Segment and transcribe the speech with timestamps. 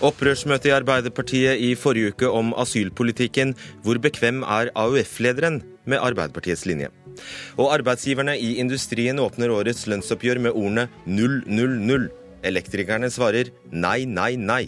[0.00, 3.52] Opprørsmøte i Arbeiderpartiet i forrige uke om asylpolitikken.
[3.84, 6.88] Hvor bekvem er AUF-lederen med Arbeiderpartiets linje?
[7.60, 12.08] Og arbeidsgiverne i industrien åpner årets lønnsoppgjør med ordene 000.
[12.48, 14.64] Elektrikerne svarer nei, nei, nei.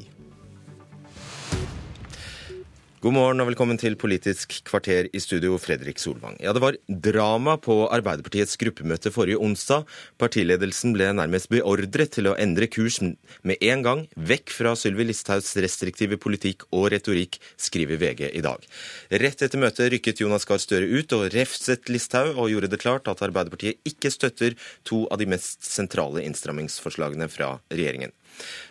[3.02, 6.36] God morgen og velkommen til Politisk kvarter i studio, Fredrik Solvang.
[6.38, 9.88] Ja, det var drama på Arbeiderpartiets gruppemøte forrige onsdag.
[10.22, 15.50] Partiledelsen ble nærmest beordret til å endre kurs med en gang, vekk fra Sylvi Listhaugs
[15.66, 18.70] restriktive politikk og retorikk, skriver VG i dag.
[19.10, 23.10] Rett etter møtet rykket Jonas Gahr Støre ut og refset Listhaug, og gjorde det klart
[23.10, 24.54] at Arbeiderpartiet ikke støtter
[24.86, 28.14] to av de mest sentrale innstrammingsforslagene fra regjeringen.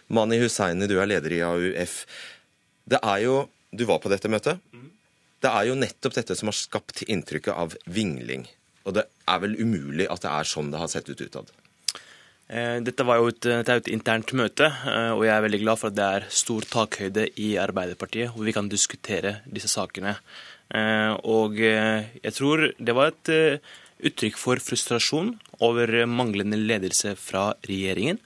[0.07, 2.05] Mani Hussaini, du er leder i AUF.
[2.88, 4.59] Det er jo du var på dette møtet.
[5.41, 8.45] Det er jo nettopp dette som har skapt inntrykket av vingling.
[8.85, 11.49] Og det er vel umulig at det er sånn det har sett ut utad?
[12.51, 15.46] Eh, dette, var jo et, dette er jo et internt møte, eh, og jeg er
[15.46, 19.71] veldig glad for at det er stor takhøyde i Arbeiderpartiet, hvor vi kan diskutere disse
[19.71, 20.18] sakene.
[20.76, 23.62] Eh, og jeg tror det var et
[24.01, 28.20] uttrykk for frustrasjon over manglende ledelse fra regjeringen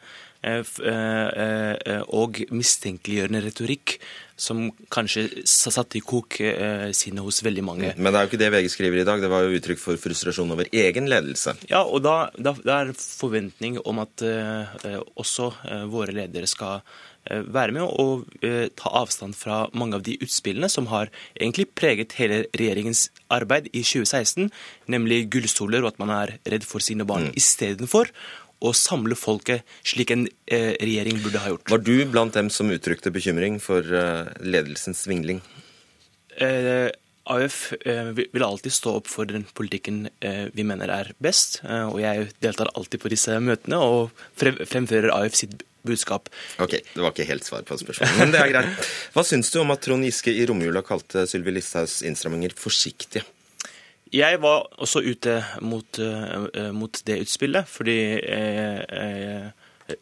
[0.45, 3.97] og mistenkeliggjørende retorikk
[4.35, 7.93] som kanskje satt i kok eh, sinnet hos veldig mange.
[7.95, 9.99] Men det er jo ikke det VG skriver i dag, det var jo uttrykk for
[10.01, 11.55] frustrasjon over egen ledelse.
[11.71, 16.81] Ja, og da, da, da er forventning om at eh, også eh, våre ledere skal
[16.83, 21.69] eh, være med og eh, ta avstand fra mange av de utspillene som har egentlig
[21.71, 24.51] preget hele regjeringens arbeid i 2016,
[24.91, 27.39] nemlig gullstoler og at man er redd for sine barn, mm.
[27.39, 28.11] istedenfor
[28.65, 31.71] å samle folket, slik en eh, regjering burde ha gjort.
[31.71, 35.41] Var du blant dem som uttrykte bekymring for eh, ledelsens svingling?
[36.37, 36.89] Eh,
[37.31, 41.57] AUF eh, vil alltid stå opp for den politikken vi mener er best.
[41.65, 46.29] Og jeg deltar alltid på disse møtene og fremfører AUF sitt budskap.
[46.61, 48.91] Ok, Det var ikke helt svar på spørsmålet, men det er greit.
[49.13, 53.25] Hva syns du om at Trond Giske i romjula kalte Sylvi Listhaugs innstramminger forsiktige?
[54.15, 59.49] Jeg var også ute mot, uh, mot det utspillet, fordi uh,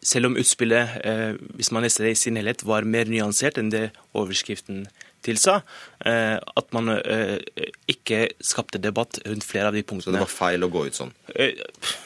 [0.06, 0.94] selv om utspillet,
[1.58, 4.86] hvis man leser det i sin helhet, var mer nyansert enn det overskriften
[5.28, 5.58] tilsa,
[6.08, 6.88] at man
[7.92, 10.06] ikke skapte debatt rundt flere av de punktene.
[10.08, 11.12] Så det var feil å gå ut sånn?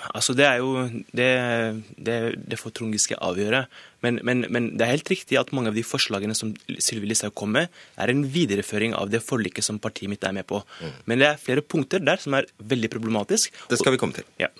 [0.10, 1.30] Altså, Det er jo Det,
[2.02, 2.18] det,
[2.50, 3.68] det får Trond Giske avgjøre.
[4.06, 6.54] Men, men, men, det er helt riktig at mange av de forslagene som
[6.84, 10.48] Sylvi Listhaug kom med, er en videreføring av det forliket som partiet mitt er med
[10.50, 10.62] på.
[10.82, 10.94] Mm.
[11.10, 13.56] Men det er flere punkter der som er veldig problematisk.
[13.72, 14.28] Det skal vi komme til.
[14.42, 14.52] Ja.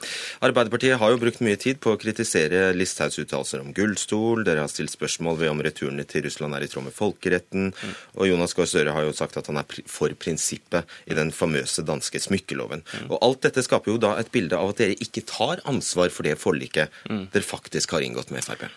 [0.46, 4.46] Arbeiderpartiet har jo brukt mye tid på å kritisere Listhaugs uttalelser om gullstol.
[4.48, 7.70] Dere har stilt spørsmål ved om returene til Russland er i tråd med folkeretten.
[7.76, 7.94] Mm.
[8.18, 11.86] Og Jonas Gahr Støre har jo sagt at han er for prinsippet i den famøse
[11.86, 12.84] danske smykkeloven.
[12.88, 13.08] Mm.
[13.12, 16.28] Og alt dette skaper jo da et bilde av at dere ikke tar ansvar for
[16.28, 17.30] det forliket mm.
[17.34, 18.68] dere faktisk har inngått med Frp.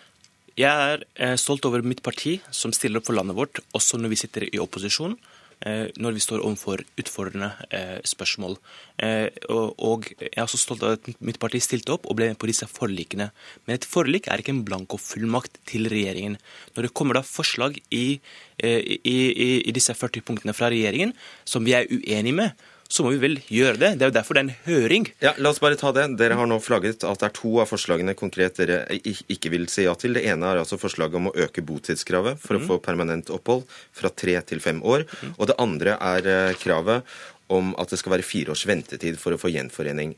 [0.59, 4.11] Jeg er eh, stolt over mitt parti, som stiller opp for landet vårt, også når
[4.11, 5.15] vi sitter i opposisjon.
[5.61, 8.55] Eh, når vi står overfor utfordrende eh, spørsmål.
[9.01, 12.49] Og jeg er også stolt av at mitt parti stilte opp og ble med på
[12.49, 13.29] disse forlikene.
[13.65, 16.39] Men et forlik er ikke en blankofullmakt til regjeringen.
[16.75, 18.19] Når det kommer da forslag i,
[18.57, 21.13] i, i, i disse 40 punktene fra regjeringen
[21.45, 23.89] som vi er uenige med, så må vi vel gjøre det.
[23.95, 25.05] Det er jo derfor det er en høring.
[25.23, 26.09] Ja, La oss bare ta det.
[26.19, 29.85] Dere har nå flagget at det er to av forslagene konkret dere ikke vil si
[29.85, 30.17] ja til.
[30.17, 32.67] Det ene er altså forslaget om å øke botidskravet for å mm.
[32.67, 33.63] få permanent opphold
[33.95, 35.05] fra tre til fem år.
[35.07, 35.35] Mm.
[35.37, 37.07] Og det andre er eh, kravet
[37.51, 40.15] om at det skal være fire års ventetid for å få gjenforening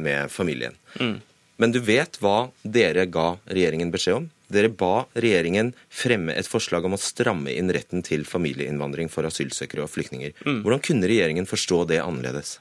[0.00, 0.76] med familien.
[1.00, 1.18] Mm.
[1.60, 4.30] Men du vet hva dere ga regjeringen beskjed om?
[4.52, 9.86] Dere ba regjeringen fremme et forslag om å stramme inn retten til familieinnvandring for asylsøkere
[9.86, 10.34] og flyktninger.
[10.44, 10.62] Mm.
[10.64, 12.58] Hvordan kunne regjeringen forstå det annerledes?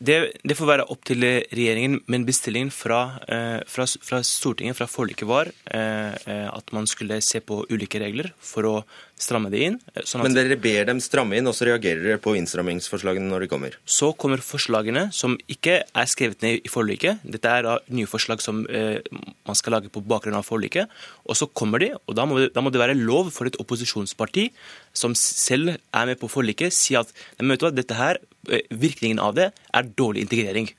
[0.00, 0.14] Det,
[0.48, 5.26] det, får være opp til regjeringen, men bestillingen fra, eh, fra, fra Stortinget, fra forliket,
[5.28, 8.72] var eh, eh, at man skulle se på ulike regler for å
[9.20, 9.76] stramme det inn.
[10.08, 13.50] Sånn men dere ber dem stramme inn, og så reagerer dere på innstrammingsforslagene når de
[13.52, 13.76] kommer?
[13.84, 17.20] Så kommer forslagene som ikke er skrevet ned i forliket.
[17.36, 20.88] Dette er da nye forslag som man skal lage på bakgrunn av forliket.
[21.28, 23.60] Og så kommer de, og da må, det, da må det være lov for et
[23.60, 24.48] opposisjonsparti
[24.96, 28.24] som selv er med på forliket, si at dette her
[28.70, 30.70] virkningen av det er dårlig integrering.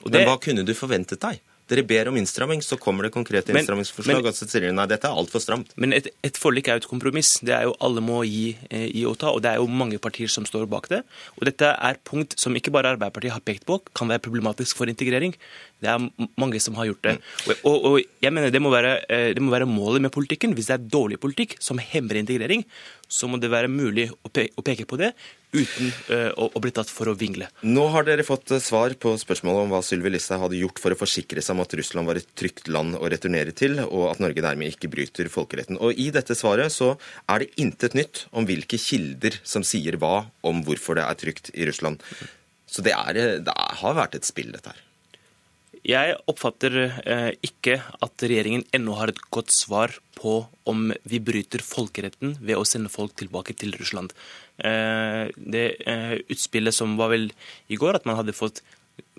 [0.00, 1.40] Det, Men hva kunne du forventet deg?
[1.70, 4.26] Dere ber om innstramming, så kommer det konkrete innstrammingsforslag.
[4.26, 5.70] og så sier dere nei, dette er altfor stramt.
[5.78, 7.36] Men et, et, forlik er jo et kompromiss.
[7.46, 9.30] Det er jo Alle må gi, eh, gi, og ta.
[9.30, 11.04] og Det er jo mange partier som står bak det.
[11.38, 14.90] Og Dette er punkt som ikke bare Arbeiderpartiet har pekt på, kan være problematisk for
[14.90, 15.36] integrering.
[15.80, 17.16] Det er mange som har gjort det.
[17.46, 20.54] Og, Og, og, jeg mener det må, være, eh, det må være målet med politikken.
[20.54, 22.66] Hvis det er dårlig politikk som hemmer integrering,
[23.10, 25.10] så må det være mulig å peke på det
[25.50, 27.48] uten uh, å, å, bli tatt for å vingle.
[27.66, 30.98] Nå har dere fått svar på spørsmålet om hva Sylvi Listhaug hadde gjort for å
[30.98, 34.44] forsikre seg om at Russland var et trygt land å returnere til, og at Norge
[34.44, 35.80] dermed ikke bryter folkeretten.
[35.82, 36.92] Og I dette svaret så
[37.26, 41.50] er det intet nytt om hvilke kilder som sier hva om hvorfor det er trygt
[41.54, 42.04] i Russland.
[42.70, 44.86] Så det, er, det har vært et spill, dette her.
[45.86, 51.64] Jeg oppfatter eh, ikke at regjeringen ennå har et godt svar på om vi bryter
[51.64, 54.12] folkeretten ved å sende folk tilbake til Russland.
[54.60, 57.30] Eh, det eh, utspillet som var vel
[57.72, 58.60] i går, at man hadde fått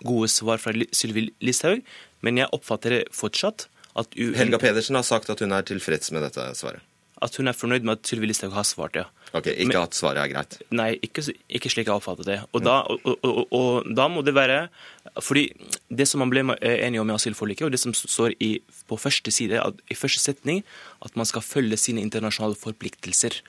[0.05, 1.81] gode svar fra Sylvi Listhaug,
[2.21, 3.65] men jeg oppfatter fortsatt
[3.97, 6.85] at Helga Pedersen har sagt at hun er tilfreds med dette svaret?
[7.21, 9.09] At hun er fornøyd med at Sylvi Listhaug har svart, ja.
[9.31, 10.57] Ok, Ikke Men, at svaret er greit?
[10.75, 12.37] Nei, ikke, ikke slik jeg oppfatter det.
[12.51, 12.65] Og, mm.
[12.67, 14.57] da, og, og, og, da, må det være
[15.23, 15.45] fordi
[15.87, 18.57] det som man ble enige om i asylforliket, og det som står i,
[18.91, 20.65] på første side, i første setning,
[21.05, 23.39] at man skal følge sine internasjonale forpliktelser.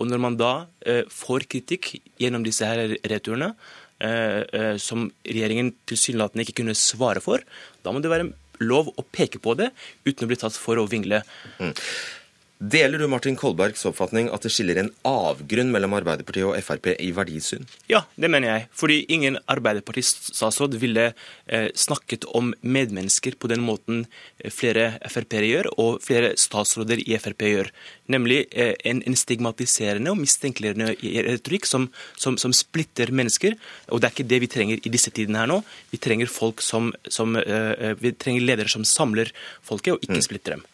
[0.00, 0.52] Og når man da
[0.88, 3.52] eh, får kritikk gjennom disse her returene,
[4.00, 7.44] eh, eh, som regjeringen tilsynelatende ikke kunne svare for,
[7.84, 8.32] da må det være
[8.64, 9.70] lov å peke på det
[10.06, 11.22] uten å bli tatt for å vingle.
[11.60, 11.72] Mm.
[12.56, 17.10] Deler du Martin Kolbergs oppfatning at det skiller en avgrunn mellom Arbeiderpartiet og Frp i
[17.12, 17.66] verdisyn?
[17.90, 18.62] Ja, det mener jeg.
[18.72, 24.06] Fordi ingen Arbeiderparti-statsråd ville eh, snakket om medmennesker på den måten
[24.40, 27.68] eh, flere Frp-ere gjør, og flere statsråder i Frp gjør.
[28.14, 30.94] Nemlig eh, en, en, stigmatiserende og mistenkeliggjørende
[31.28, 33.58] retorikk som, som, som, splitter mennesker.
[33.92, 35.60] Og det er ikke det vi trenger i disse tidene her nå.
[35.92, 39.28] Vi trenger folk som, som eh vi trenger ledere som samler
[39.64, 40.24] folket, og ikke mm.
[40.24, 40.64] splitter dem.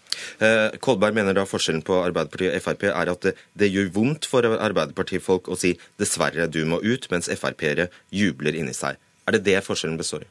[0.43, 4.29] Eh, Kolberg mener da forskjellen på Arbeiderpartiet og Frp er at det, det gjør vondt
[4.29, 9.01] for Arbeiderpartifolk å si 'dessverre, du må ut', mens Frp-ere jubler inni seg.
[9.27, 10.31] Er det det forskjellen består i?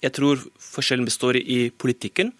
[0.00, 2.32] Jeg tror forskjellen består i politikken,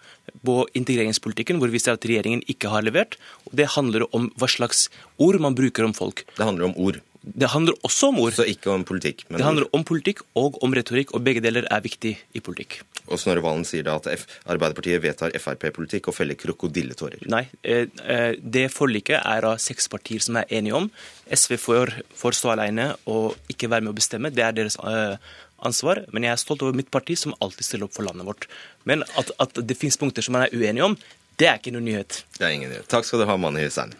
[0.45, 3.17] på integreringspolitikken, hvor vi ser at regjeringen ikke har levert.
[3.45, 4.89] og Det handler om hva slags
[5.21, 6.25] ord man bruker om folk.
[6.37, 7.01] Det handler om ord?
[7.25, 8.35] Det handler også om ord.
[8.37, 9.25] Så ikke om politikk?
[9.29, 12.81] det handler om politikk og om retorikk, og begge deler er viktig i politikk.
[13.05, 17.25] Og Snorre Valen sier da at F Arbeiderpartiet vedtar Frp-politikk og feller krokodilletårer.
[17.31, 20.89] Nei, eh, eh, det forliket er av seks partier som er enige om.
[21.29, 24.33] SV får, får stå alene og ikke være med å bestemme.
[24.33, 25.17] Det er deres eh,
[25.65, 26.03] ansvar.
[26.13, 28.49] Men jeg er stolt over mitt parti, som alltid stiller opp for landet vårt.
[28.89, 30.97] Men at, at det finnes punkter som man er uenige om,
[31.39, 32.23] det er ikke noen nyhet.
[32.37, 32.87] Det er ingen nyhet.
[32.91, 33.93] Takk skal du ha, Mani Hussein.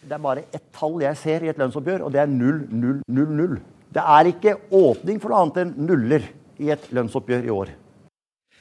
[0.00, 3.60] Det er bare ett tall jeg ser i et lønnsoppgjør, og det er 0,000.
[3.92, 6.24] Det er ikke åpning for noe annet enn nuller
[6.62, 7.72] i et lønnsoppgjør i år.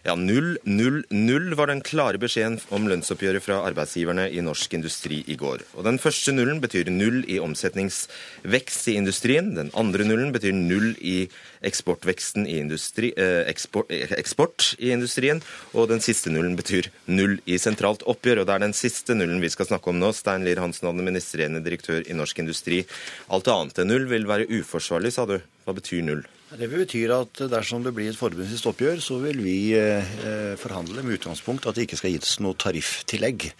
[0.09, 5.61] Ja, 0-0-0 var den klare beskjeden om lønnsoppgjøret fra arbeidsgiverne i norsk industri i går.
[5.77, 9.51] Og Den første nullen betyr null i omsetningsvekst i industrien.
[9.53, 11.27] Den andre nullen betyr null i
[11.61, 15.43] eksportveksten i industri, eh, eksport, eksport, i industrien.
[15.75, 18.41] Og den siste nullen betyr null i sentralt oppgjør.
[18.41, 20.09] Og det er den siste nullen vi skal snakke om nå.
[20.11, 22.83] Stein Lier Hansen, administrerende direktør i Norsk Industri.
[23.29, 25.37] Alt annet enn null vil være uforsvarlig, sa du.
[25.67, 26.25] Hva betyr null?
[26.49, 31.19] Det betyr at dersom det blir et forbundsvist oppgjør, så vil vi eh, forhandle med
[31.19, 33.51] utgangspunkt at det ikke skal gis noe tariftillegg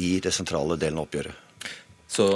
[0.00, 1.36] i det sentrale delen av oppgjøret.
[2.08, 2.30] Så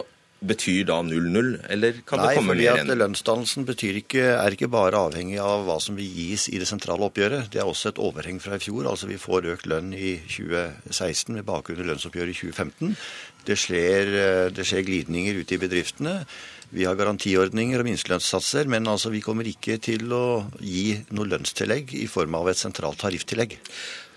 [0.44, 3.68] betyr da 0-0, eller kan Nei, det komme mer enn Nei, fordi Lønnsdannelsen
[4.00, 7.48] ikke, er ikke bare avhengig av hva som vil gis i det sentrale oppgjøret.
[7.52, 8.88] Det er også et overheng fra i fjor.
[8.90, 12.96] Altså Vi får økt lønn i 2016 med bakgrunn i lønnsoppgjøret i 2015.
[13.44, 16.24] Det skjer, eh, det skjer glidninger ute i bedriftene.
[16.74, 21.94] Vi har garantiordninger og minstelønnssatser, men altså vi kommer ikke til å gi noe lønnstillegg
[22.00, 23.60] i form av et sentralt tariftillegg.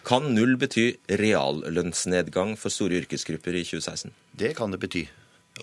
[0.07, 4.15] Kan null bety reallønnsnedgang for store yrkesgrupper i 2016?
[4.39, 5.05] Det kan det bety.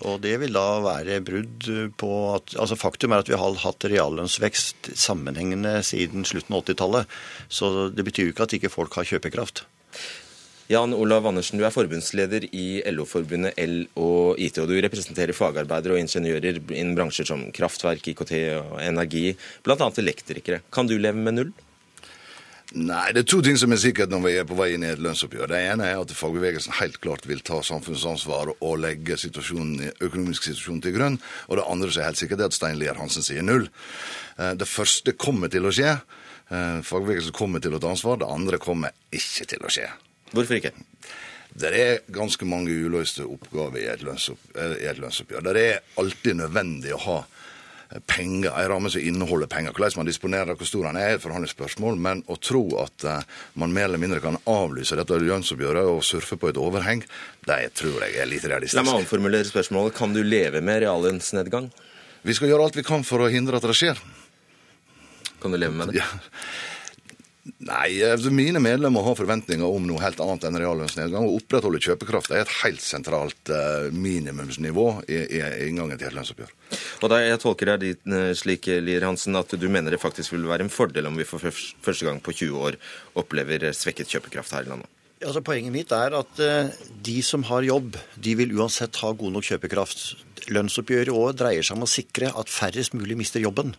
[0.03, 3.87] Og det vil da være brudd på at altså Faktum er at vi har hatt
[3.87, 7.15] reallønnsvekst sammenhengende siden slutten av 80-tallet.
[7.47, 9.63] Så det betyr jo ikke at ikke folk har kjøpekraft.
[10.65, 15.93] Jan Olav Andersen, du er forbundsleder i LO-forbundet L og IT, og du representerer fagarbeidere
[15.93, 18.33] og ingeniører innen bransjer som kraftverk, IKT
[18.63, 19.27] og energi,
[19.61, 19.91] bl.a.
[20.01, 20.63] elektrikere.
[20.73, 21.53] Kan du leve med null?
[22.73, 24.89] Nei, det er to ting som er sikkert når vi er på vei inn i
[24.89, 25.51] et lønnsoppgjør.
[25.51, 30.81] Det ene er at fagbevegelsen helt klart vil ta samfunnsansvar og legge situasjonen, økonomisk situasjon
[30.81, 31.19] til grunn.
[31.45, 33.69] Og det andre som er helt sikkert, er at Stein Lier Hansen sier null.
[34.39, 35.93] Eh, det første kommer til å skje.
[36.49, 38.17] Eh, fagbevegelsen kommer til å ta ansvar.
[38.23, 39.87] Det andre kommer ikke til å skje.
[40.33, 40.73] Hvorfor ikke?
[41.55, 44.79] Det er ganske mange uløste oppgaver i et, lønnsoppgjør.
[44.81, 45.45] I et lønnsoppgjør.
[45.45, 47.19] Det er alltid nødvendig å ha
[48.05, 49.73] penger, en ramme som inneholder penger.
[49.75, 53.39] Hvordan man disponerer hvor stor den er, er et forhandlingsspørsmål, men å tro at uh,
[53.61, 57.05] man mer eller mindre kan avlyse dette lønnsoppgjøret og surfe på et overheng,
[57.45, 58.79] det tror jeg er litt realistisk.
[58.79, 59.95] La meg omformulere spørsmålet.
[59.97, 61.71] Kan du leve med reallønnsnedgang?
[62.25, 63.99] Vi skal gjøre alt vi kan for å hindre at det skjer.
[65.41, 65.99] Kan du leve med det?
[66.01, 66.07] Ja.
[67.45, 71.27] Nei, altså mine medlemmer har forventninger om noe helt annet enn reallønnsnedgang.
[71.27, 76.55] Å opprettholde kjøpekraft er et helt sentralt uh, minimumsnivå i, i, inngangen til et lønnsoppgjør.
[77.05, 80.49] Og da Jeg tolker deg eh, slik, Lier Hansen, at du mener det faktisk vil
[80.49, 82.79] være en fordel om vi for første gang på 20 år
[83.21, 84.94] opplever svekket kjøpekraft her i landet?
[85.23, 86.71] Altså, poenget mitt er at uh,
[87.05, 90.01] de som har jobb, de vil uansett ha god nok kjøpekraft.
[90.51, 93.71] Lønnsoppgjøret i dreier seg om å sikre at færrest mulig mister jobben.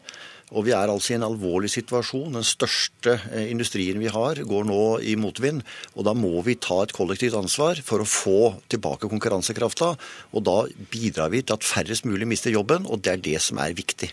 [0.54, 2.38] Og vi er altså i en alvorlig situasjon.
[2.38, 5.64] Den største eh, industrien vi har, går nå i motvind.
[5.98, 8.38] Og da må vi ta et kollektivt ansvar for å få
[8.70, 9.92] tilbake konkurransekrafta.
[10.32, 10.60] Og da
[10.92, 14.12] bidrar vi til at færrest mulig mister jobben, og det er det som er viktig.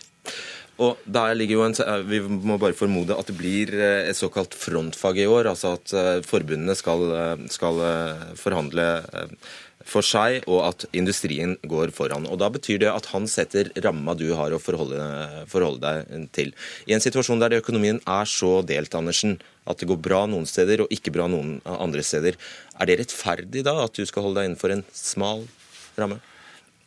[0.82, 4.18] Og der ligger jo en, eh, Vi må bare formode at det blir eh, et
[4.18, 5.46] såkalt frontfag i år.
[5.52, 7.78] Altså at forbundene skal, skal
[8.36, 8.88] forhandle
[9.84, 12.26] for seg, og at industrien går foran.
[12.32, 16.54] Og Da betyr det at han setter ramma du har å forholde, forholde, deg til.
[16.88, 20.84] I en situasjon der økonomien er så delt, Andersen, at det går bra noen steder
[20.84, 22.40] og ikke bra noen andre steder,
[22.80, 25.46] er det rettferdig da at du skal holde deg innenfor en smal
[26.00, 26.20] ramme?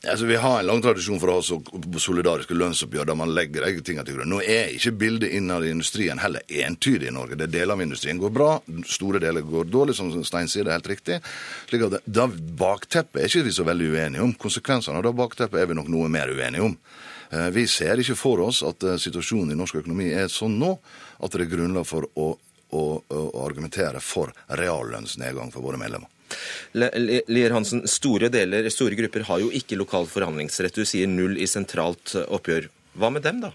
[0.04, 3.82] Altså, Vi har en lang tradisjon for å ha solidariske lønnsoppgjør der man legger egne
[3.84, 4.28] ting til grunn.
[4.34, 7.38] Nå er ikke bildet innad i industrien heller entydig i Norge.
[7.40, 8.50] Det Deler av industrien går bra,
[8.86, 11.20] store deler går dårlig, som Stein sier, det er helt riktig.
[11.70, 14.34] slik at Da bakteppet er ikke vi så veldig uenige om.
[14.34, 16.76] Konsekvensene av det bakteppet er vi nok noe mer uenige om.
[17.30, 20.76] Eh, vi ser ikke for oss at eh, situasjonen i norsk økonomi er sånn nå
[21.18, 22.34] at det er grunnlag for å,
[22.70, 26.12] å, å argumentere for reallønnsnedgang for våre medlemmer.
[26.76, 30.76] Lier Hansen, store, deler, store grupper har jo ikke lokal forhandlingsrett.
[30.76, 32.70] Du sier null i sentralt oppgjør.
[32.96, 33.52] Hva med dem, da?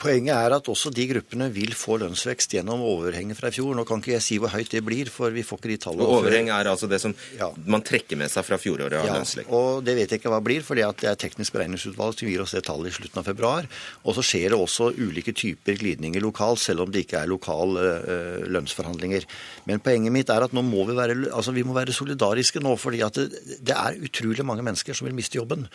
[0.00, 3.74] Poenget er at også de gruppene vil få lønnsvekst gjennom overhenget fra i fjor.
[3.76, 6.06] Nå kan ikke jeg si hvor høyt det blir, for vi får ikke de tallene.
[6.06, 7.50] Og overheng er altså det som ja.
[7.66, 9.52] man trekker med seg fra fjoråret av ja, lønnsvekst?
[9.56, 12.44] og det vet jeg ikke hva det blir, for det er teknisk beregningsutvalg som gir
[12.44, 13.68] oss det tallet i slutten av februar.
[14.04, 17.86] Og så skjer det også ulike typer glidninger lokalt, selv om det ikke er lokale
[18.00, 19.28] øh, lønnsforhandlinger.
[19.68, 22.76] Men poenget mitt er at nå må vi være, altså vi må være solidariske nå,
[22.80, 25.66] fordi at det, det er utrolig mange mennesker som vil miste jobben.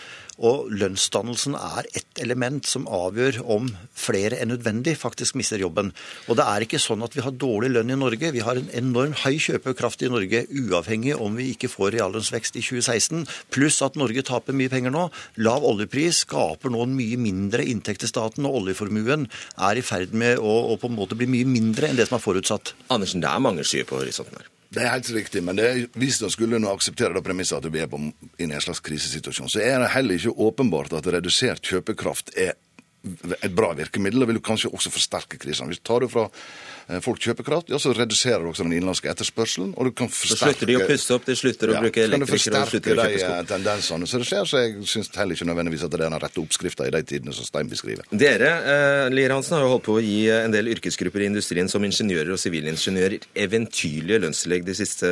[0.41, 3.69] Og lønnsdannelsen er ett element som avgjør om
[4.01, 5.91] flere enn nødvendig faktisk mister jobben.
[6.27, 8.33] Og det er ikke sånn at vi har dårlig lønn i Norge.
[8.35, 12.65] Vi har en enorm høy kjøpekraft i Norge, uavhengig om vi ikke får reallønnsvekst i
[12.65, 13.25] 2016.
[13.53, 15.07] Pluss at Norge taper mye penger nå.
[15.45, 19.27] Lav oljepris skaper nå en mye mindre inntekt til staten, og oljeformuen
[19.61, 22.17] er i ferd med å, å, på en måte bli mye mindre enn det som
[22.19, 22.75] er forutsatt.
[22.93, 24.49] Andersen, det er mange skyer på horisonten her.
[24.71, 25.67] Det er helt riktig, men det,
[25.99, 27.97] hvis man skulle nå akseptere det premisset at vi er på,
[28.39, 32.53] i en slags krisesituasjon, så er det heller ikke åpenbart at redusert kjøpekraft er
[33.01, 35.71] et bra virkemiddel, og vil kanskje også forsterke krisene.
[35.71, 39.09] Hvis du tar det fra eh, folk kjøpekraft, ja, så reduserer du også den innenlandske
[39.09, 39.73] etterspørselen.
[39.75, 40.37] og du kan forsterke...
[40.37, 43.07] Så slutter de å pusse opp, de slutter å ja, bruke elektrikere og slutter å
[43.07, 43.33] kjøpe sko.
[43.33, 46.21] de tendensene så det skjer, så jeg syns heller ikke nødvendigvis at det er den
[46.25, 48.05] rette oppskrifta i de tidene som Stein beskriver.
[48.13, 51.31] Dere, eh, Lier Hansen, har jo holdt på å gi eh, en del yrkesgrupper i
[51.33, 55.09] industrien som ingeniører og sivilingeniører eventyrlige lønnstillegg de siste,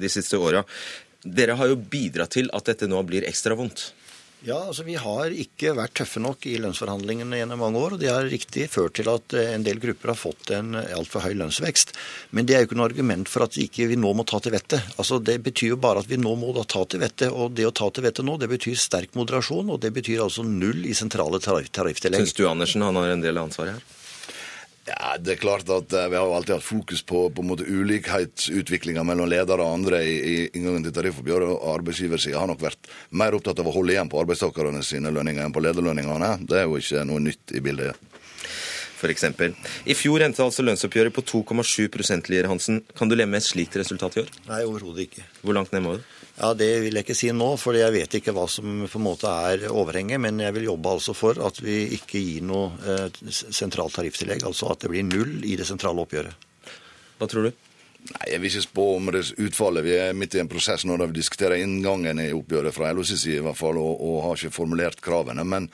[0.00, 0.64] de siste åra.
[1.22, 3.92] Dere har jo bidratt til at dette nå blir ekstra vondt.
[4.44, 7.94] Ja, altså Vi har ikke vært tøffe nok i lønnsforhandlingene gjennom mange år.
[7.94, 11.22] og Det har riktig ført til at eh, en del grupper har fått en altfor
[11.22, 11.94] høy lønnsvekst.
[12.34, 14.56] Men det er jo ikke noe argument for at ikke vi nå må ta til
[14.56, 14.82] vettet.
[14.96, 17.30] Altså, Det betyr jo bare at vi nå må da ta til vettet.
[17.30, 20.42] Og det å ta til vettet nå, det betyr sterk moderasjon, og det betyr altså
[20.42, 22.26] null i sentrale tarifftillegg.
[22.26, 24.01] Syns du Andersen han har en del av ansvaret her?
[24.82, 29.04] Ja, det er klart at uh, Vi har jo alltid hatt fokus på, på ulikhetsutviklinga
[29.06, 31.52] mellom ledere og andre i, i inngangen til tariffoppgjøret.
[31.76, 35.54] Arbeidsgiversida har nok vært mer opptatt av å holde igjen på arbeidstakerne sine lønninger enn
[35.54, 36.34] på lederlønningene.
[36.50, 38.10] Det er jo ikke noe nytt i bildet.
[39.10, 39.54] Eksempel.
[39.84, 42.82] I fjor endte altså lønnsoppgjøret på 2,7 Lier Hansen.
[42.94, 44.30] Kan du leve med et slikt resultat i år?
[44.48, 45.24] Nei, overhodet ikke.
[45.42, 46.04] Hvor langt ned må du?
[46.38, 49.04] Ja, Det vil jeg ikke si nå, for jeg vet ikke hva som på en
[49.04, 50.20] måte er overhenget.
[50.20, 54.46] Men jeg vil jobbe altså for at vi ikke gir noe eh, sentralt tarifftillegg.
[54.48, 56.48] Altså at det blir null i det sentrale oppgjøret.
[57.18, 57.52] Hva tror du?
[58.02, 59.84] Nei, Jeg vil ikke spå om det utfallet.
[59.86, 63.12] Vi er midt i en prosess nå der vi diskuterer inngangen i oppgjøret fra LOs
[63.14, 65.44] side i hvert fall, og, og, har ikke formulert kravene.
[65.46, 65.68] Men,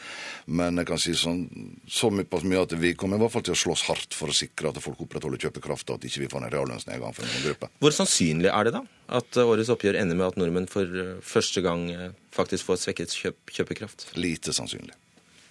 [0.61, 1.47] men jeg kan si sånn,
[1.89, 4.69] så mye at vi kommer i hvert fall til å slåss hardt for å sikre
[4.69, 7.73] at folk opprettholder kjøpekraft, og at ikke vi får en reallønnsnedgang for noen gruppe.
[7.81, 8.85] Hvor sannsynlig er det da
[9.19, 13.17] at årets oppgjør ender med at nordmenn for eh, første gang eh, faktisk får svekket
[13.17, 14.11] kjøp, kjøpekraft?
[14.21, 14.93] Lite sannsynlig.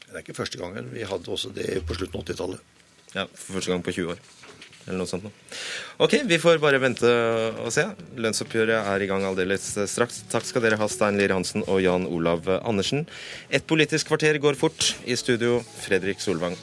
[0.05, 0.93] Det er ikke første gangen.
[0.93, 2.75] Vi hadde også det på slutten av 80-tallet.
[3.15, 4.21] Ja, for første gang på 20 år
[4.87, 5.33] eller noe sånt noe.
[6.03, 7.11] Ok, vi får bare vente
[7.63, 7.85] og se.
[8.17, 10.23] Lønnsoppgjøret er i gang aldeles straks.
[10.31, 13.05] Takk skal dere ha, Stein Lier Hansen og Jan Olav Andersen.
[13.51, 14.93] Et politisk kvarter går fort.
[15.05, 16.57] I studio, Fredrik Solvang.